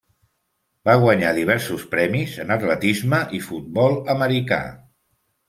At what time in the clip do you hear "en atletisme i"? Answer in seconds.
2.45-3.43